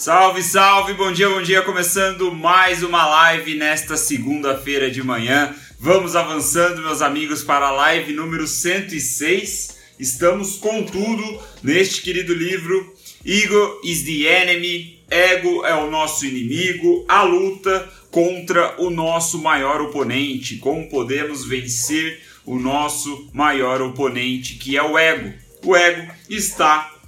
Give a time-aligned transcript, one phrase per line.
[0.00, 1.60] Salve, salve, bom dia, bom dia.
[1.60, 5.54] Começando mais uma live nesta segunda-feira de manhã.
[5.78, 9.76] Vamos avançando, meus amigos, para a live número 106.
[9.98, 12.94] Estamos com tudo neste querido livro
[13.26, 15.04] Ego is the Enemy.
[15.10, 17.04] Ego é o nosso inimigo.
[17.06, 20.56] A luta contra o nosso maior oponente.
[20.56, 25.34] Como podemos vencer o nosso maior oponente, que é o ego.
[25.62, 26.99] O ego está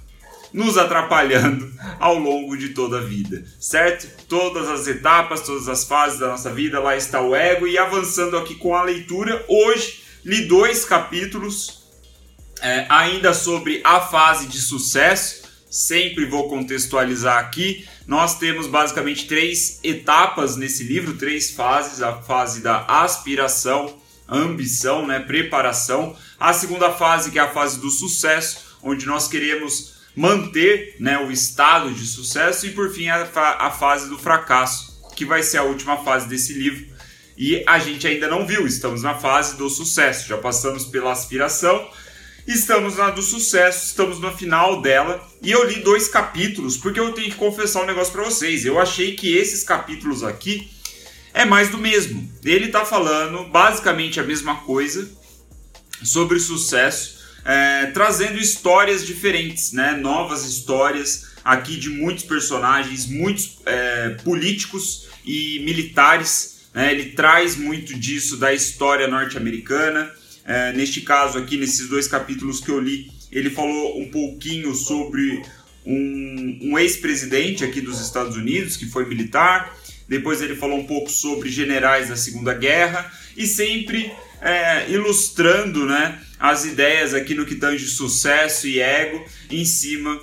[0.53, 4.07] nos atrapalhando ao longo de toda a vida, certo?
[4.27, 7.67] Todas as etapas, todas as fases da nossa vida, lá está o ego.
[7.67, 11.83] E avançando aqui com a leitura, hoje li dois capítulos
[12.61, 15.43] é, ainda sobre a fase de sucesso.
[15.69, 17.87] Sempre vou contextualizar aqui.
[18.05, 23.97] Nós temos basicamente três etapas nesse livro, três fases: a fase da aspiração,
[24.29, 26.15] ambição, né, preparação.
[26.39, 31.31] A segunda fase, que é a fase do sucesso, onde nós queremos manter né, o
[31.31, 33.23] estado de sucesso e por fim a,
[33.59, 36.93] a fase do fracasso, que vai ser a última fase desse livro.
[37.37, 41.89] E a gente ainda não viu, estamos na fase do sucesso, já passamos pela aspiração,
[42.47, 45.25] estamos na do sucesso, estamos no final dela.
[45.41, 48.65] E eu li dois capítulos, porque eu tenho que confessar um negócio para vocês.
[48.65, 50.71] Eu achei que esses capítulos aqui
[51.33, 52.31] é mais do mesmo.
[52.45, 55.09] Ele está falando basicamente a mesma coisa
[56.03, 57.12] sobre sucesso,
[57.45, 59.91] é, trazendo histórias diferentes, né?
[59.91, 66.61] novas histórias aqui de muitos personagens, muitos é, políticos e militares.
[66.73, 66.91] Né?
[66.91, 70.11] Ele traz muito disso da história norte-americana.
[70.45, 75.41] É, neste caso aqui, nesses dois capítulos que eu li, ele falou um pouquinho sobre
[75.85, 79.75] um, um ex-presidente aqui dos Estados Unidos que foi militar.
[80.07, 86.19] Depois ele falou um pouco sobre generais da Segunda Guerra e sempre é, ilustrando né,
[86.39, 90.19] as ideias aqui no que tange sucesso e ego em cima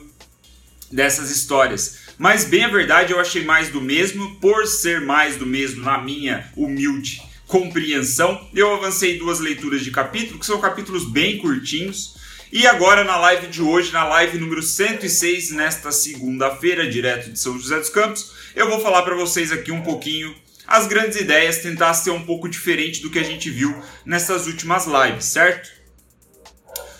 [0.91, 1.98] dessas histórias.
[2.19, 5.98] Mas bem a verdade, eu achei mais do mesmo, por ser mais do mesmo na
[5.98, 8.49] minha humilde compreensão.
[8.54, 12.16] Eu avancei duas leituras de capítulo, que são capítulos bem curtinhos.
[12.53, 17.59] E agora na live de hoje, na live número 106, nesta segunda-feira, direto de São
[17.59, 20.34] José dos Campos, eu vou falar para vocês aqui um pouquinho
[20.70, 23.76] as grandes ideias, tentar ser um pouco diferente do que a gente viu
[24.06, 25.69] nessas últimas lives, certo?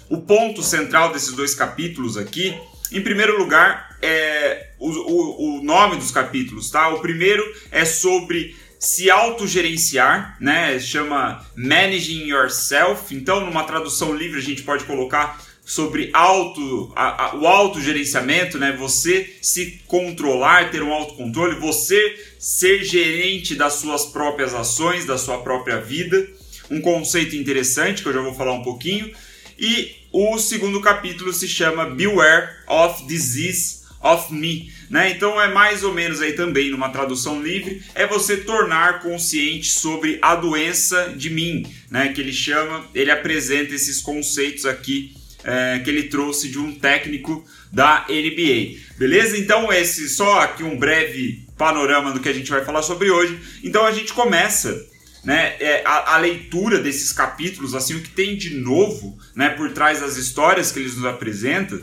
[0.08, 2.58] O ponto central desses dois capítulos aqui,
[2.91, 6.88] em primeiro lugar, é o, o, o nome dos capítulos, tá?
[6.88, 10.81] O primeiro é sobre se autogerenciar, né?
[10.81, 13.14] Chama Managing Yourself.
[13.14, 18.72] Então, numa tradução livre, a gente pode colocar sobre auto, a, a, o autogerenciamento, né?
[18.72, 25.38] Você se controlar, ter um autocontrole, você ser gerente das suas próprias ações, da sua
[25.42, 26.28] própria vida.
[26.69, 29.12] Um conceito interessante que eu já vou falar um pouquinho.
[29.56, 35.12] E o segundo capítulo se chama Beware of Disease of Me, né?
[35.12, 40.19] Então é mais ou menos aí também numa tradução livre, é você tornar consciente sobre
[40.20, 42.08] a doença de mim, né?
[42.08, 47.44] Que ele chama, ele apresenta esses conceitos aqui é, que ele trouxe de um técnico
[47.72, 49.38] da NBA, beleza?
[49.38, 53.38] Então esse só aqui um breve panorama do que a gente vai falar sobre hoje.
[53.62, 54.86] Então a gente começa
[55.24, 59.70] né, é, a, a, leitura desses capítulos, assim, o que tem de novo né, por
[59.72, 61.80] trás das histórias que eles nos apresentam,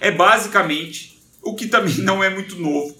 [0.00, 2.96] é basicamente o que também não é muito novo,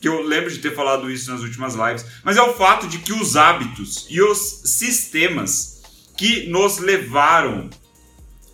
[0.00, 2.98] que eu lembro de ter falado isso nas últimas lives, mas é o fato de
[2.98, 5.80] que os hábitos e os sistemas
[6.16, 7.70] que nos levaram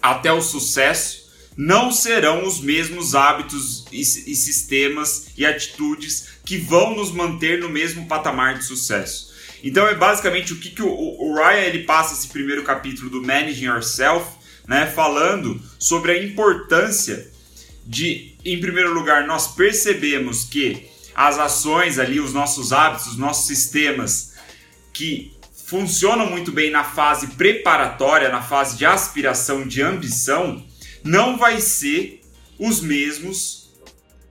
[0.00, 1.26] até o sucesso
[1.56, 7.68] não serão os mesmos hábitos e, e sistemas e atitudes que vão nos manter no
[7.68, 9.34] mesmo patamar de sucesso.
[9.64, 13.22] Então é basicamente o que, que o, o Ryan ele passa esse primeiro capítulo do
[13.22, 14.26] Managing Yourself,
[14.68, 17.30] né, falando sobre a importância
[17.86, 23.46] de, em primeiro lugar, nós percebemos que as ações ali, os nossos hábitos, os nossos
[23.46, 24.34] sistemas
[24.92, 25.35] que
[25.66, 30.64] funcionam muito bem na fase preparatória, na fase de aspiração, de ambição,
[31.04, 32.20] não vai ser
[32.58, 33.70] os mesmos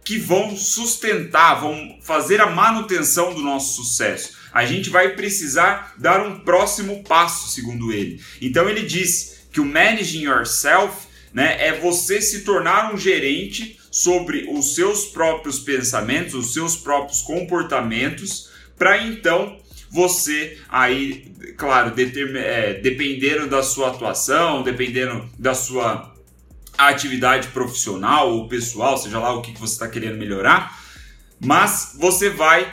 [0.03, 6.25] que vão sustentar, vão fazer a manutenção do nosso sucesso a gente vai precisar dar
[6.25, 8.21] um próximo passo, segundo ele.
[8.41, 10.95] Então ele diz que o managing yourself
[11.33, 17.21] né, é você se tornar um gerente sobre os seus próprios pensamentos, os seus próprios
[17.21, 19.59] comportamentos, para então
[19.95, 21.93] você aí, claro,
[22.35, 26.13] é, dependendo da sua atuação, dependendo da sua
[26.77, 30.83] atividade profissional ou pessoal, seja lá o que você está querendo melhorar,
[31.39, 32.69] mas você vai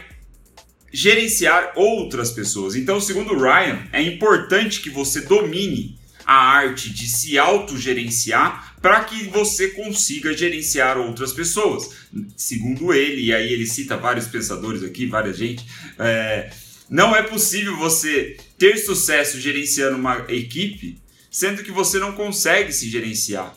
[0.92, 2.74] gerenciar outras pessoas.
[2.74, 5.96] Então, segundo Ryan, é importante que você domine
[6.26, 11.88] a arte de se autogerenciar para que você consiga gerenciar outras pessoas.
[12.36, 15.64] Segundo ele, e aí ele cita vários pensadores aqui, várias gente,
[15.98, 16.50] é,
[16.92, 21.00] não é possível você ter sucesso gerenciando uma equipe
[21.30, 23.56] sendo que você não consegue se gerenciar.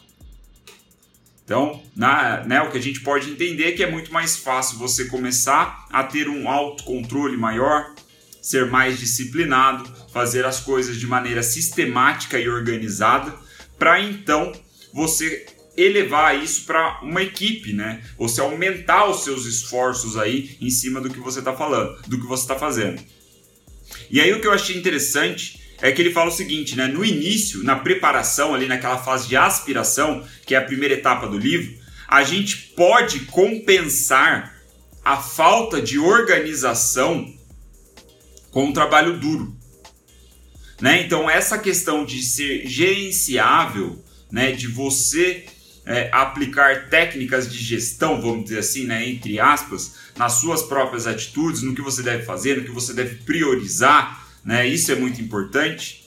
[1.44, 4.78] Então, na, né, o que a gente pode entender é que é muito mais fácil
[4.78, 7.94] você começar a ter um autocontrole maior,
[8.42, 13.36] ser mais disciplinado, fazer as coisas de maneira sistemática e organizada,
[13.78, 14.54] para então
[14.94, 15.46] você
[15.76, 18.02] elevar isso para uma equipe, né?
[18.18, 22.26] Você aumentar os seus esforços aí em cima do que você está falando, do que
[22.26, 23.04] você está fazendo.
[24.10, 26.88] E aí o que eu achei interessante é que ele fala o seguinte, né?
[26.88, 31.38] No início, na preparação, ali naquela fase de aspiração, que é a primeira etapa do
[31.38, 31.76] livro,
[32.08, 34.56] a gente pode compensar
[35.04, 37.34] a falta de organização
[38.52, 39.56] com um trabalho duro.
[40.82, 41.02] Né?
[41.02, 44.52] Então, essa questão de ser gerenciável, né?
[44.52, 45.46] de você
[45.86, 49.08] é, aplicar técnicas de gestão, vamos dizer assim, né?
[49.08, 53.16] entre aspas, nas suas próprias atitudes, no que você deve fazer, no que você deve
[53.24, 54.68] priorizar, né?
[54.68, 56.06] Isso é muito importante.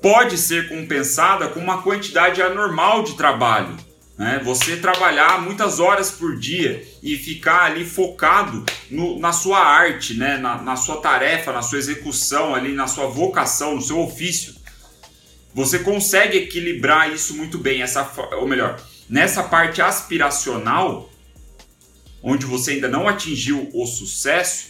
[0.00, 3.76] Pode ser compensada com uma quantidade anormal de trabalho.
[4.16, 4.40] Né?
[4.44, 10.38] Você trabalhar muitas horas por dia e ficar ali focado no, na sua arte, né?
[10.38, 14.54] Na, na sua tarefa, na sua execução, ali na sua vocação, no seu ofício.
[15.56, 21.10] Você consegue equilibrar isso muito bem, essa, ou melhor, nessa parte aspiracional,
[22.22, 24.66] onde você ainda não atingiu o sucesso,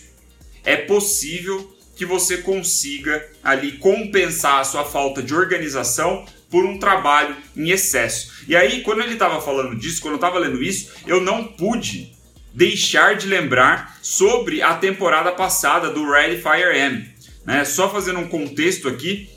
[0.62, 7.36] é possível que você consiga ali compensar a sua falta de organização por um trabalho
[7.56, 8.44] em excesso.
[8.46, 12.12] E aí, quando ele estava falando disso, quando eu estava lendo isso, eu não pude
[12.54, 17.10] deixar de lembrar sobre a temporada passada do Ready Fire M.
[17.44, 17.64] Né?
[17.64, 19.34] Só fazendo um contexto aqui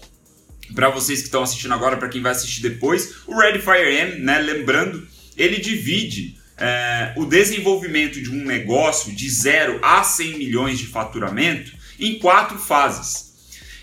[0.73, 4.19] para vocês que estão assistindo agora, para quem vai assistir depois, o Ready Fire M,
[4.19, 4.39] né?
[4.39, 5.07] lembrando,
[5.37, 11.71] ele divide é, o desenvolvimento de um negócio de 0 a 100 milhões de faturamento
[11.99, 13.29] em quatro fases.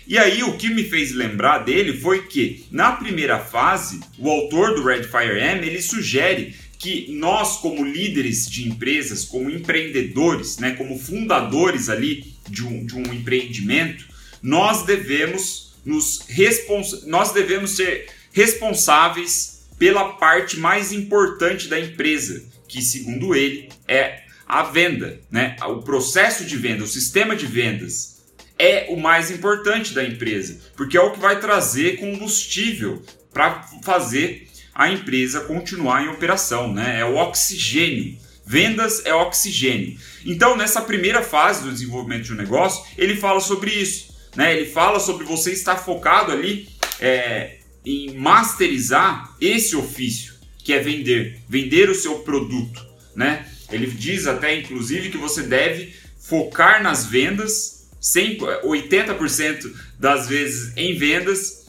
[0.07, 4.73] E aí o que me fez lembrar dele foi que na primeira fase, o autor
[4.73, 10.71] do Red Fire M, ele sugere que nós como líderes de empresas, como empreendedores, né,
[10.71, 14.05] como fundadores ali de um, de um empreendimento,
[14.41, 22.81] nós devemos nos respons nós devemos ser responsáveis pela parte mais importante da empresa, que
[22.81, 25.55] segundo ele é a venda, né?
[25.61, 28.17] O processo de venda, o sistema de vendas
[28.59, 33.01] é o mais importante da empresa, porque é o que vai trazer combustível
[33.31, 36.99] para fazer a empresa continuar em operação, né?
[36.99, 38.17] É o oxigênio.
[38.45, 39.97] Vendas é oxigênio.
[40.25, 44.16] Então, nessa primeira fase do desenvolvimento de um negócio, ele fala sobre isso.
[44.35, 44.55] Né?
[44.55, 46.69] Ele fala sobre você estar focado ali
[46.99, 52.85] é, em masterizar esse ofício, que é vender, vender o seu produto.
[53.15, 53.45] Né?
[53.71, 60.97] Ele diz até, inclusive, que você deve focar nas vendas, 100, 80% das vezes em
[60.97, 61.65] vendas,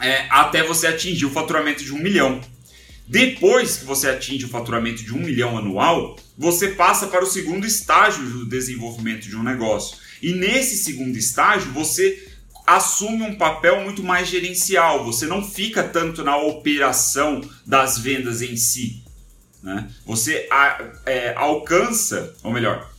[0.00, 2.40] é, até você atingir o faturamento de um milhão.
[3.06, 7.66] Depois que você atinge o faturamento de um milhão anual, você passa para o segundo
[7.66, 9.98] estágio do desenvolvimento de um negócio.
[10.24, 12.32] E nesse segundo estágio, você
[12.66, 15.04] assume um papel muito mais gerencial.
[15.04, 19.04] Você não fica tanto na operação das vendas em si.
[19.62, 19.86] Né?
[20.06, 20.48] Você
[21.04, 22.90] é, alcança, ou melhor,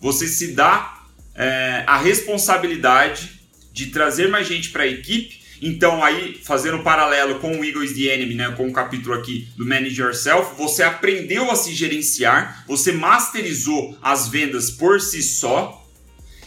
[0.00, 1.04] você se dá
[1.36, 3.40] é, a responsabilidade
[3.72, 5.44] de trazer mais gente para a equipe.
[5.62, 9.48] Então, aí, fazendo um paralelo com o Eagles the Enemy, né, com o capítulo aqui
[9.56, 15.83] do Manage Yourself, você aprendeu a se gerenciar, você masterizou as vendas por si só,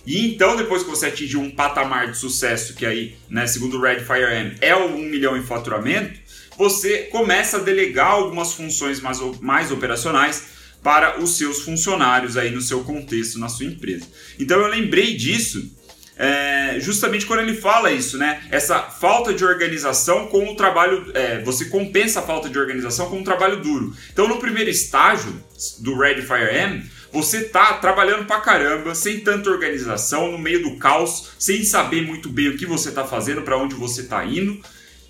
[0.08, 3.82] e então, depois que você atingiu um patamar de sucesso, que aí, né, segundo o
[3.82, 6.18] Red Fire M, é o 1 milhão em faturamento,
[6.58, 10.46] você começa a delegar algumas funções mais, mais operacionais
[10.82, 14.06] para os seus funcionários aí no seu contexto, na sua empresa.
[14.40, 15.76] Então eu lembrei disso
[16.18, 18.42] é, justamente quando ele fala isso, né?
[18.50, 21.12] Essa falta de organização com o trabalho.
[21.14, 23.94] É, você compensa a falta de organização com um trabalho duro.
[24.12, 25.40] Então, no primeiro estágio
[25.80, 30.78] do Red Fire M, você tá trabalhando pra caramba, sem tanta organização, no meio do
[30.78, 34.62] caos, sem saber muito bem o que você tá fazendo, para onde você tá indo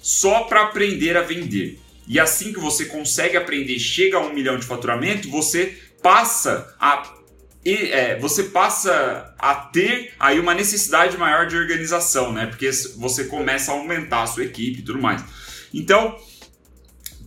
[0.01, 1.79] só para aprender a vender.
[2.07, 7.13] E assim que você consegue aprender, chega a um milhão de faturamento, você passa a
[7.65, 12.45] é, você passa a ter aí uma necessidade maior de organização, né?
[12.45, 15.21] Porque você começa a aumentar a sua equipe e tudo mais.
[15.73, 16.17] Então,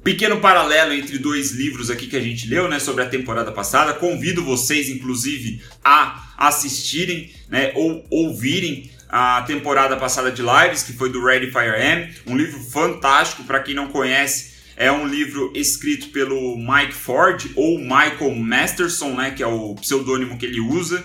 [0.03, 3.93] pequeno paralelo entre dois livros aqui que a gente leu, né, sobre a temporada passada.
[3.93, 11.11] Convido vocês, inclusive, a assistirem, né, ou ouvirem a temporada passada de lives, que foi
[11.11, 14.51] do Ready Fire M, um livro fantástico para quem não conhece.
[14.77, 20.39] É um livro escrito pelo Mike Ford ou Michael Masterson, né, que é o pseudônimo
[20.39, 21.05] que ele usa.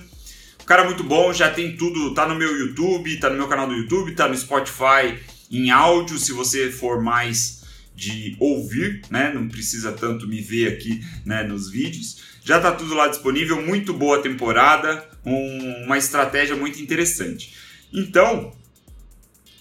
[0.61, 3.47] O cara é muito bom, já tem tudo, tá no meu YouTube, tá no meu
[3.47, 5.15] canal do YouTube, tá no Spotify
[5.51, 7.54] em áudio, se você for mais
[7.95, 9.31] de ouvir, né?
[9.33, 12.17] Não precisa tanto me ver aqui, né, nos vídeos.
[12.43, 17.55] Já tá tudo lá disponível, muito boa temporada, um, uma estratégia muito interessante.
[17.91, 18.53] Então,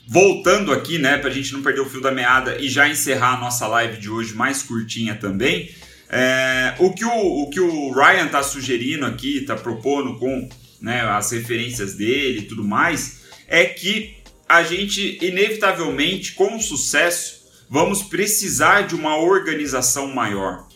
[0.07, 3.35] voltando aqui, né, para a gente não perder o fio da meada e já encerrar
[3.35, 5.71] a nossa live de hoje mais curtinha também,
[6.11, 10.49] é, o, que o, o que o Ryan está sugerindo aqui, está propondo com
[10.81, 14.17] né, as referências dele e tudo mais, é que
[14.49, 20.67] a gente, inevitavelmente, com sucesso, vamos precisar de uma organização maior.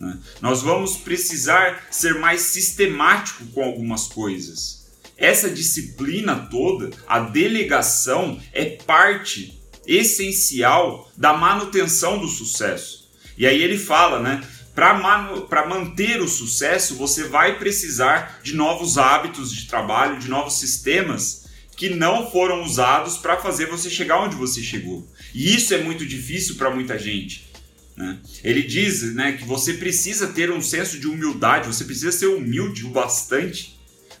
[0.00, 0.18] Né?
[0.40, 4.84] Nós vamos precisar ser mais sistemático com algumas coisas.
[5.16, 13.10] Essa disciplina toda, a delegação, é parte essencial da manutenção do sucesso.
[13.36, 14.42] E aí ele fala, né?
[14.74, 21.43] Para manter o sucesso, você vai precisar de novos hábitos de trabalho, de novos sistemas
[21.76, 25.06] que não foram usados para fazer você chegar onde você chegou.
[25.34, 27.48] E isso é muito difícil para muita gente.
[27.96, 28.18] Né?
[28.42, 32.84] Ele diz né, que você precisa ter um senso de humildade, você precisa ser humilde
[32.84, 33.78] o bastante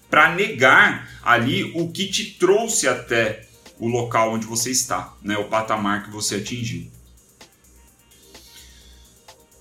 [0.08, 3.46] para negar ali o que te trouxe até
[3.78, 6.86] o local onde você está, né, o patamar que você atingiu.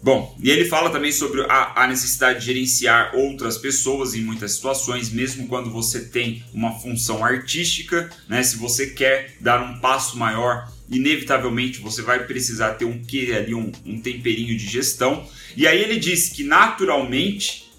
[0.03, 4.51] Bom, e ele fala também sobre a, a, necessidade de gerenciar outras pessoas em muitas
[4.51, 8.43] situações, mesmo quando você tem uma função artística, né?
[8.43, 13.55] Se você quer dar um passo maior, inevitavelmente você vai precisar ter um que ali
[13.55, 15.25] um, um temperinho de gestão.
[15.55, 17.72] E aí ele diz que naturalmente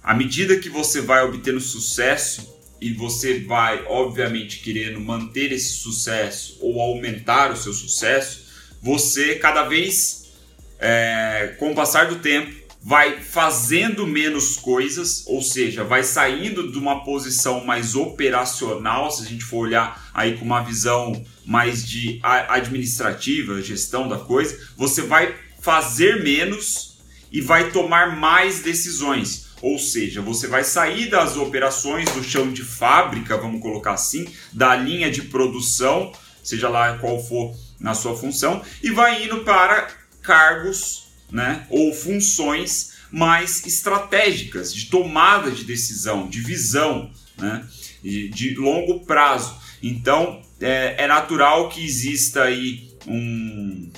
[0.00, 6.58] à medida que você vai obtendo sucesso e você vai, obviamente, querendo manter esse sucesso
[6.60, 8.46] ou aumentar o seu sucesso,
[8.80, 10.17] você cada vez,
[10.78, 16.78] é, com o passar do tempo, vai fazendo menos coisas, ou seja, vai saindo de
[16.78, 22.20] uma posição mais operacional, se a gente for olhar aí com uma visão mais de
[22.22, 26.98] administrativa, gestão da coisa, você vai fazer menos
[27.32, 29.48] e vai tomar mais decisões.
[29.60, 34.76] Ou seja, você vai sair das operações do chão de fábrica, vamos colocar assim, da
[34.76, 36.12] linha de produção,
[36.44, 39.88] seja lá qual for na sua função, e vai indo para
[40.28, 47.66] cargos né, ou funções mais estratégicas, de tomada de decisão, de visão, né,
[48.02, 49.56] de longo prazo.
[49.82, 53.90] Então é, é natural que exista aí um,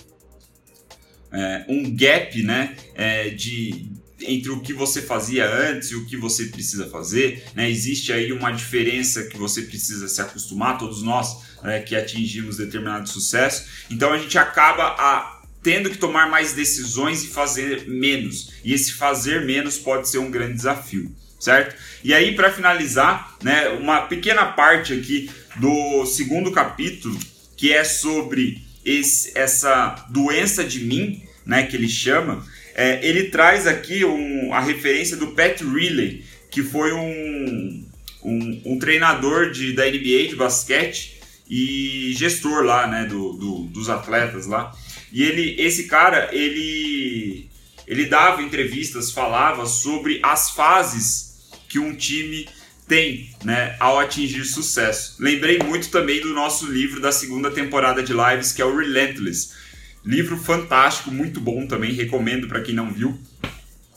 [1.33, 6.17] é, um gap né, é, de, entre o que você fazia antes e o que
[6.17, 7.45] você precisa fazer.
[7.57, 7.69] Né?
[7.69, 13.09] Existe aí uma diferença que você precisa se acostumar, todos nós né, que atingimos determinado
[13.09, 13.67] sucesso.
[13.91, 18.52] Então a gente acaba a, tendo que tomar mais decisões e fazer menos.
[18.64, 21.76] E esse fazer menos pode ser um grande desafio, certo?
[22.02, 27.19] E aí, para finalizar, né, uma pequena parte aqui do segundo capítulo,
[27.57, 33.67] que é sobre esse, essa doença de mim, né, que ele chama, é, ele traz
[33.67, 37.87] aqui um, a referência do Pat Riley, que foi um,
[38.23, 43.90] um, um, treinador de, da NBA de basquete e gestor lá, né, do, do, dos
[43.90, 44.73] atletas lá.
[45.12, 47.49] E ele, esse cara, ele,
[47.87, 52.49] ele dava entrevistas, falava sobre as fases que um time
[52.87, 55.17] tem, né, ao atingir sucesso.
[55.21, 59.61] Lembrei muito também do nosso livro da segunda temporada de lives, que é o Relentless
[60.05, 63.19] Livro fantástico, muito bom também, recomendo para quem não viu.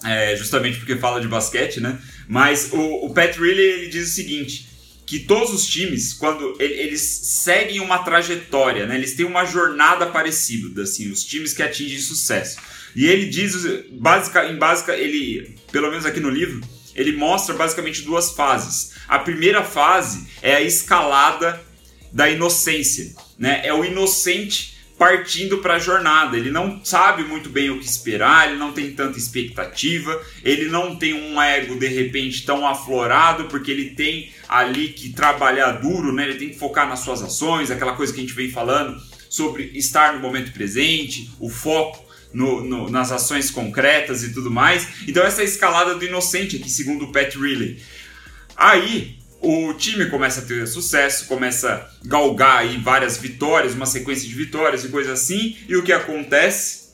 [0.04, 1.98] É, justamente porque fala de basquete, né?
[2.28, 4.68] Mas o, o Pat Riley ele diz o seguinte:
[5.14, 8.96] que todos os times, quando eles seguem uma trajetória, né?
[8.96, 12.58] Eles têm uma jornada parecida, assim, os times que atingem sucesso.
[12.96, 13.54] E ele diz,
[13.92, 16.62] basic, em básica, ele, pelo menos aqui no livro,
[16.96, 18.94] ele mostra basicamente duas fases.
[19.08, 21.62] A primeira fase é a escalada
[22.12, 23.62] da inocência, né?
[23.64, 24.73] É o inocente
[25.04, 26.38] partindo para a jornada.
[26.38, 30.96] Ele não sabe muito bem o que esperar, ele não tem tanta expectativa, ele não
[30.96, 36.24] tem um ego de repente tão aflorado, porque ele tem ali que trabalhar duro, né?
[36.24, 38.98] ele tem que focar nas suas ações, aquela coisa que a gente vem falando
[39.30, 42.02] sobre estar no momento presente, o foco.
[42.34, 44.88] No, no, nas ações concretas e tudo mais.
[45.08, 47.80] Então, essa é escalada do inocente aqui, segundo o Pat Riley.
[48.58, 54.26] Aí, o time começa a ter sucesso, começa a galgar aí várias vitórias, uma sequência
[54.26, 56.92] de vitórias e coisas assim, e o que acontece?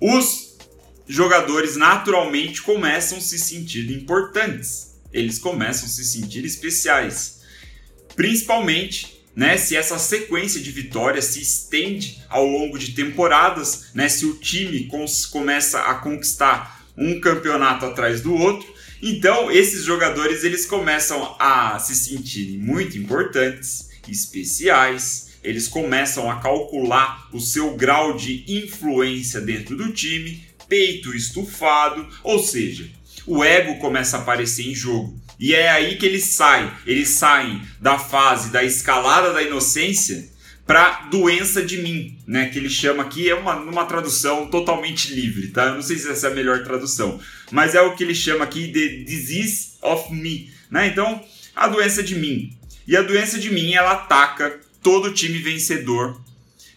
[0.00, 0.58] Os
[1.06, 7.40] jogadores naturalmente começam a se sentir importantes, eles começam a se sentir especiais.
[8.16, 14.26] principalmente né, se essa sequência de vitórias se estende ao longo de temporadas, né, se
[14.26, 14.90] o time
[15.30, 18.70] começa a conquistar um campeonato atrás do outro,
[19.02, 27.28] então esses jogadores eles começam a se sentirem muito importantes, especiais, eles começam a calcular
[27.32, 32.88] o seu grau de influência dentro do time, peito estufado, ou seja,
[33.26, 35.20] o ego começa a aparecer em jogo.
[35.38, 36.70] E é aí que eles saem.
[36.86, 40.30] Eles saem da fase da escalada da inocência
[40.66, 42.48] para doença de mim, né?
[42.48, 45.66] Que ele chama aqui é uma, uma tradução totalmente livre, tá?
[45.66, 48.44] Eu não sei se essa é a melhor tradução, mas é o que ele chama
[48.44, 50.86] aqui de disease of me, né?
[50.86, 51.22] Então,
[51.54, 52.56] a doença de mim.
[52.86, 56.20] E a doença de mim, ela ataca todo time vencedor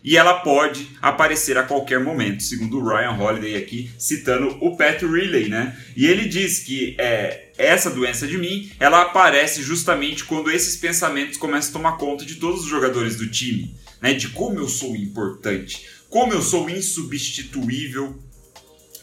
[0.05, 5.01] e ela pode aparecer a qualquer momento, segundo o Ryan Holiday aqui, citando o Pat
[5.01, 5.75] Riley, né?
[5.97, 11.38] E ele diz que é, essa doença de mim, ela aparece justamente quando esses pensamentos
[11.38, 14.13] começam a tomar conta de todos os jogadores do time, né?
[14.13, 18.15] De como eu sou importante, como eu sou insubstituível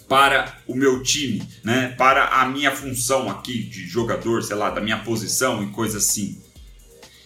[0.09, 1.97] para o meu time, né?
[1.99, 6.40] Para a minha função aqui de jogador, sei lá, da minha posição e coisa assim.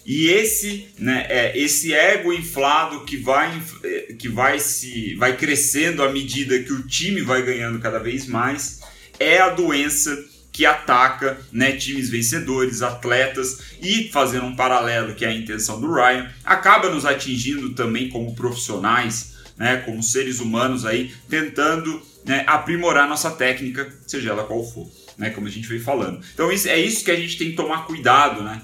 [0.07, 6.05] E esse, né, é, esse ego inflado que vai, é, que vai se vai crescendo
[6.05, 8.83] à medida que o time vai ganhando cada vez mais,
[9.19, 10.17] é a doença
[10.53, 15.93] que ataca né, times vencedores, atletas e fazendo um paralelo que é a intenção do
[15.93, 23.09] Ryan, acaba nos atingindo também como profissionais, né, como seres humanos aí, tentando né, aprimorar
[23.09, 26.25] nossa técnica, seja ela qual for, né, como a gente veio falando.
[26.33, 28.63] Então isso, é isso que a gente tem que tomar cuidado, né?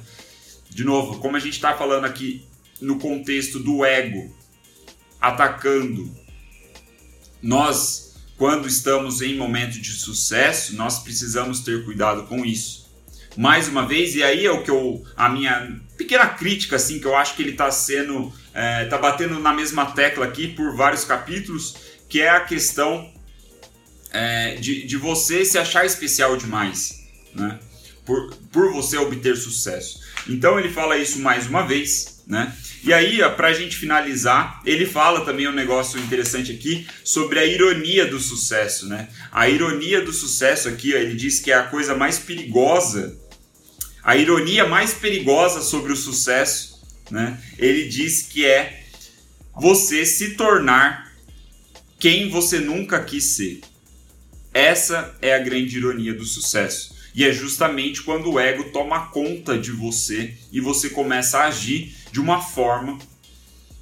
[0.74, 2.46] De novo, como a gente está falando aqui
[2.80, 4.34] no contexto do ego
[5.20, 6.10] atacando,
[7.40, 12.90] nós, quando estamos em momento de sucesso, nós precisamos ter cuidado com isso.
[13.36, 17.06] Mais uma vez, e aí é o que eu, a minha pequena crítica, assim, que
[17.06, 21.04] eu acho que ele está sendo, é, tá batendo na mesma tecla aqui por vários
[21.04, 21.76] capítulos,
[22.08, 23.10] que é a questão
[24.10, 27.58] é, de, de você se achar especial demais, né?
[28.12, 30.00] Por, por você obter sucesso.
[30.28, 32.54] Então ele fala isso mais uma vez, né?
[32.84, 37.46] E aí, para a gente finalizar, ele fala também um negócio interessante aqui sobre a
[37.46, 39.08] ironia do sucesso, né?
[39.30, 43.16] A ironia do sucesso aqui, ele diz que é a coisa mais perigosa,
[44.04, 47.40] a ironia mais perigosa sobre o sucesso, né?
[47.56, 48.84] Ele diz que é
[49.58, 51.16] você se tornar
[51.98, 53.60] quem você nunca quis ser.
[54.52, 56.91] Essa é a grande ironia do sucesso.
[57.14, 61.94] E é justamente quando o ego toma conta de você e você começa a agir
[62.10, 62.98] de uma forma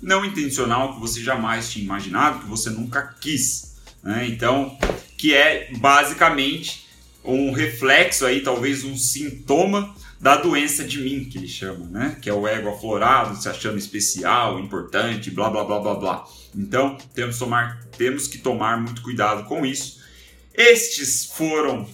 [0.03, 3.77] não intencional que você jamais tinha imaginado, que você nunca quis.
[4.03, 4.27] Né?
[4.29, 4.77] Então,
[5.17, 6.89] que é basicamente
[7.25, 12.19] um reflexo aí, talvez um sintoma da doença de mim, que ele chama, né?
[12.21, 16.29] Que é o ego aflorado, se achando especial, importante, blá blá blá blá blá.
[16.55, 20.01] Então, temos, tomar, temos que tomar muito cuidado com isso.
[20.55, 21.89] Estes foram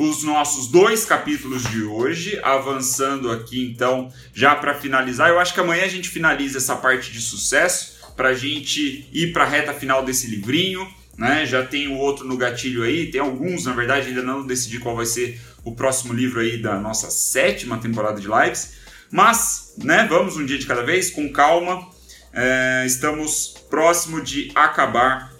[0.00, 5.28] os nossos dois capítulos de hoje, avançando aqui então, já para finalizar.
[5.28, 9.30] Eu acho que amanhã a gente finaliza essa parte de sucesso para a gente ir
[9.34, 10.90] para a reta final desse livrinho.
[11.18, 11.44] Né?
[11.44, 14.96] Já tem o outro no gatilho aí, tem alguns, na verdade, ainda não decidi qual
[14.96, 18.76] vai ser o próximo livro aí da nossa sétima temporada de lives.
[19.10, 21.86] Mas, né, vamos um dia de cada vez, com calma.
[22.32, 25.30] É, estamos próximo de acabar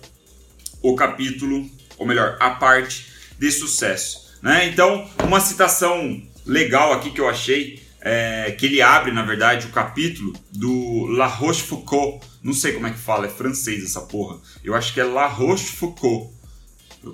[0.82, 3.06] o capítulo, ou melhor, a parte
[3.38, 4.29] de sucesso.
[4.42, 4.68] Né?
[4.68, 9.70] Então, uma citação legal aqui que eu achei, é, que ele abre, na verdade, o
[9.70, 12.20] capítulo do La Rochefoucauld.
[12.42, 14.38] Não sei como é que fala, é francês essa porra.
[14.64, 16.40] Eu acho que é La Rochefoucauld.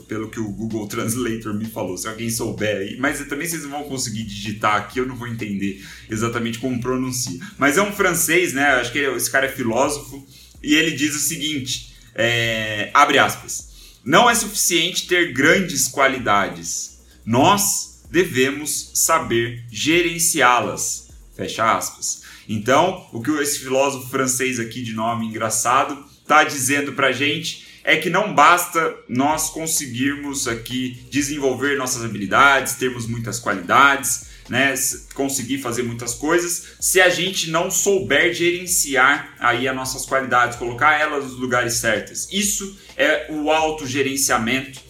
[0.09, 2.97] Pelo que o Google Translator me falou, se alguém souber aí.
[2.99, 7.39] Mas também vocês não vão conseguir digitar aqui, eu não vou entender exatamente como pronuncia.
[7.57, 8.65] Mas é um francês, né?
[8.81, 10.27] Acho que esse cara é filósofo.
[10.61, 13.69] E ele diz o seguinte: é, abre aspas.
[14.05, 16.96] Não é suficiente ter grandes qualidades
[17.27, 21.09] nós devemos saber gerenciá-las.
[21.35, 22.23] Fecha aspas.
[22.49, 27.97] Então, o que esse filósofo francês aqui de nome engraçado está dizendo para gente é
[27.97, 34.75] que não basta nós conseguirmos aqui desenvolver nossas habilidades, termos muitas qualidades, né,
[35.15, 41.01] conseguir fazer muitas coisas, se a gente não souber gerenciar aí as nossas qualidades, colocar
[41.01, 42.29] elas nos lugares certos.
[42.33, 44.86] Isso é o autogerenciamento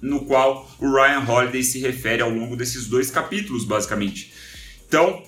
[0.00, 4.32] no qual o Ryan Holiday se refere ao longo desses dois capítulos, basicamente.
[4.86, 5.22] Então,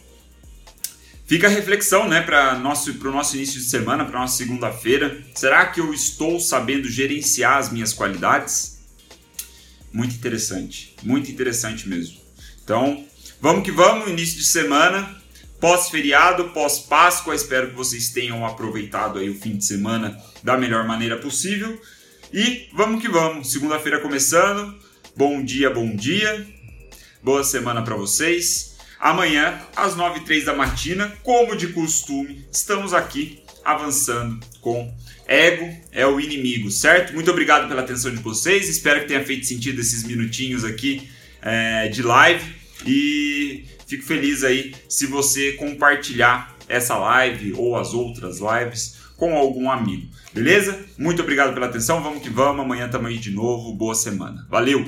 [1.26, 5.22] fica a reflexão né, para o nosso, nosso início de semana, para nossa segunda-feira.
[5.35, 8.78] Será que eu estou sabendo gerenciar as minhas qualidades?
[9.92, 12.20] Muito interessante, muito interessante mesmo.
[12.62, 13.04] Então,
[13.40, 15.18] vamos que vamos, início de semana.
[15.61, 17.35] pós-feriado, pós-Páscoa.
[17.35, 21.78] Espero que vocês tenham aproveitado aí o fim de semana da melhor maneira possível.
[22.32, 23.50] E vamos que vamos.
[23.50, 24.78] Segunda-feira começando.
[25.16, 26.46] Bom dia, bom dia.
[27.20, 28.76] Boa semana para vocês.
[29.00, 34.94] Amanhã, às 9 h da matina, como de costume, estamos aqui avançando com
[35.26, 37.14] ego é o inimigo, certo?
[37.14, 38.68] Muito obrigado pela atenção de vocês.
[38.68, 41.10] Espero que tenha feito sentido esses minutinhos aqui
[41.42, 42.54] é, de live
[42.86, 49.70] e fico feliz aí se você compartilhar essa live ou as outras lives com algum
[49.70, 50.09] amigo.
[50.33, 50.80] Beleza?
[50.96, 52.02] Muito obrigado pela atenção.
[52.02, 52.64] Vamos que vamos.
[52.64, 53.74] Amanhã estamos aí de novo.
[53.74, 54.46] Boa semana.
[54.48, 54.83] Valeu!